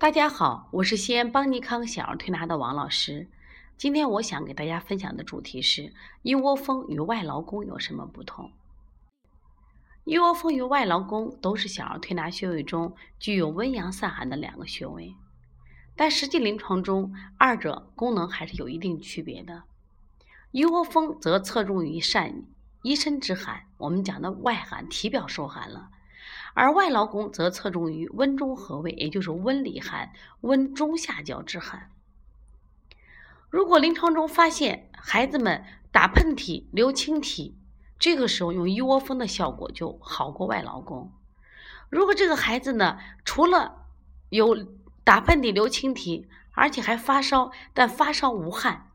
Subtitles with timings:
[0.00, 3.26] 大家好，我是西安邦尼康小儿推拿的王老师。
[3.76, 5.92] 今天我想给大家分享的主题是
[6.22, 8.52] 一窝蜂与外劳宫有什么不同？
[10.04, 15.16] 一窝蜂与外劳宫都是小儿推拿穴位中具有温阳散寒的两个穴位，
[15.96, 19.64] 但实际临床中二者功能还是有一定区别的。
[20.52, 22.44] 一窝蜂则侧重于散
[22.82, 25.90] 一身之寒，我们讲的外寒，体表受寒了。
[26.58, 30.10] 而外劳宫则侧重于温中和胃，也就是温里寒、
[30.40, 31.92] 温中下焦之寒。
[33.48, 37.56] 如果临床中发现孩子们打喷嚏、流清涕，
[37.96, 41.12] 这个时候用一窝蜂的效果就好过外劳宫。
[41.90, 43.86] 如果这个孩子呢，除了
[44.28, 44.66] 有
[45.04, 48.90] 打喷嚏、流清涕，而且还发烧，但发烧无汗，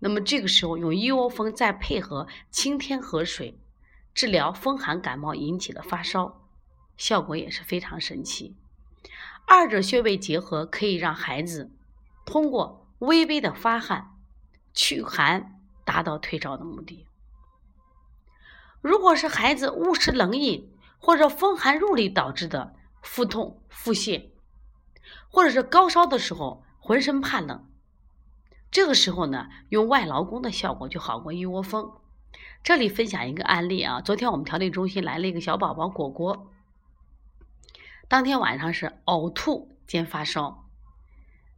[0.00, 3.58] 那么这个时候用一窝蜂再配合清天河水，
[4.12, 6.36] 治疗风寒感冒引起的发烧。
[7.00, 8.54] 效果也是非常神奇，
[9.46, 11.72] 二者穴位结合，可以让孩子
[12.26, 14.18] 通过微微的发汗
[14.74, 17.06] 祛寒，达到退烧的目的。
[18.82, 24.28] 如果是孩子误食冷饮或者风寒入里导致的腹痛、腹泻，
[25.30, 27.66] 或者是高烧的时候浑身怕冷，
[28.70, 31.92] 这个时候呢，用外劳宫的效果就好过一窝蜂。
[32.62, 36.52] 这里分享一个案例啊，昨天我们调理中心来了一个小宝宝果果。
[38.10, 40.64] 当天晚上是呕吐兼发烧，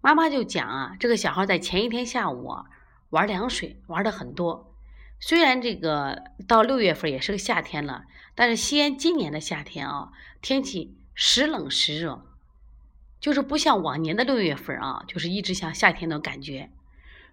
[0.03, 2.67] 妈妈就讲啊，这个小孩在前一天下午啊
[3.09, 4.71] 玩凉水玩的很多。
[5.19, 12.23] 虽然这个到六月份也是个夏天了，但是西安今年的夏天啊，天气时冷时热，
[13.19, 16.71] 就是不像往年的六月份啊，就是一直像夏天的感觉。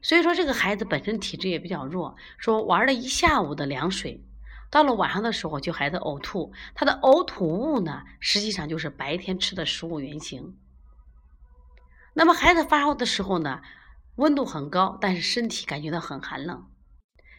[0.02, 4.23] 所以说这个孩子本身体质也比较弱，说玩了一下午的凉水。
[4.70, 10.58] 到了晚上的时候，就孩子呕吐，他的呕吐物呢，实际上就是白天吃的食物原型。
[12.14, 13.62] 那么孩子发烧的时候呢，
[14.16, 16.67] 温度很高，但是身体感觉到很寒冷。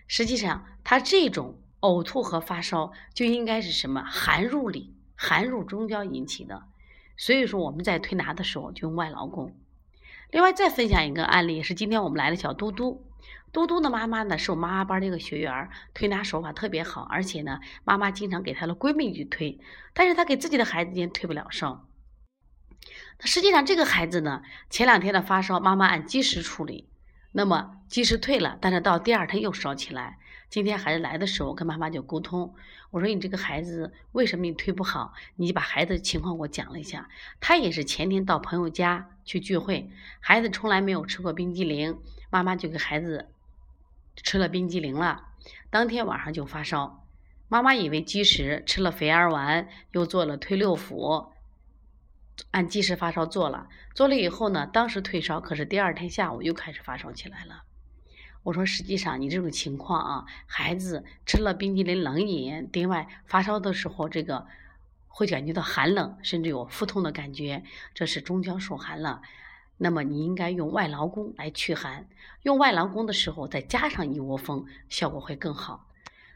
[0.08, 6.64] 实际上，他这种呕吐和发烧就应该是什么寒入里、寒入中焦引起的。
[7.16, 9.54] 所以说，我们在推拿的时候就用外劳宫。
[10.30, 13.09] 另外，再分享一个案例，是今天我们来的小嘟嘟。
[13.52, 19.58] 嘟嘟的妈妈呢，是我妈妈班的一个学员，推拿手法特别好，而且呢，妈妈经常给她的闺蜜去推，
[19.92, 21.86] 但是她给自己的孩子也推不了烧。
[23.18, 26.88] 那实际上这个孩子呢，前两天的发烧，妈妈按积食处理，
[27.32, 30.18] 那么积食退了，但是到第二天又烧起来。
[30.50, 32.52] 今天孩子来的时候，跟妈妈就沟通，
[32.90, 35.14] 我说你这个孩子为什么你推不好？
[35.36, 37.08] 你把孩子情况给我讲了一下。
[37.38, 42.00] 他也是前天到朋友家去聚会，孩子从来没有吃过冰激凌，
[42.30, 43.30] 妈妈就给孩子。
[44.16, 45.28] 吃了冰激凌了，
[45.70, 47.06] 当天晚上就发烧。
[47.46, 51.30] 妈妈以为积食，吃了肥儿丸，又做了推六腑，
[52.50, 53.68] 按积食发烧做了。
[53.94, 57.62] 做了以后呢，当时退烧，可是第二天下午又开始发烧起来了。
[58.42, 64.46] 我说，实际上你这种情况啊，孩子吃了冰激凌冷饮，另外发烧的时候，这个
[65.08, 67.62] 会感觉到寒冷，甚至有腹痛的感觉，
[67.94, 69.20] 这是中焦受寒了。
[69.76, 72.06] 那么你应该用外劳宫来驱寒，
[72.42, 75.86] 用外劳宫的时候再加上一窝蜂，效果会更好。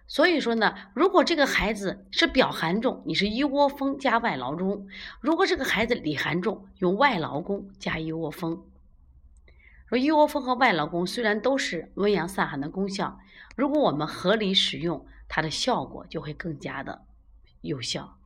[0.07, 4.87] 所以说呢，如果这个孩子是表寒重，你是一窝蜂加外劳中；
[5.21, 8.63] 如果这个孩子里寒重，用外劳宫加一窝蜂。
[9.95, 13.21] 说一窝蜂和外劳宫虽然都是温阳散寒的功效，
[13.55, 17.03] 如果我们合理使用，它的效果就会更加的
[17.61, 18.19] 有效。